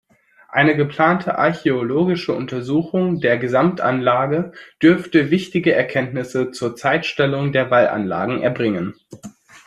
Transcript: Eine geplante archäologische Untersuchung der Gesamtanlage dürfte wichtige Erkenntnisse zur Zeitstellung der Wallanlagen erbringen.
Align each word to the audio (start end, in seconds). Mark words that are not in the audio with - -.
Eine 0.49 0.75
geplante 0.75 1.37
archäologische 1.37 2.33
Untersuchung 2.33 3.19
der 3.21 3.37
Gesamtanlage 3.37 4.51
dürfte 4.81 5.29
wichtige 5.29 5.73
Erkenntnisse 5.75 6.49
zur 6.49 6.75
Zeitstellung 6.75 7.51
der 7.51 7.69
Wallanlagen 7.69 8.41
erbringen. 8.41 8.95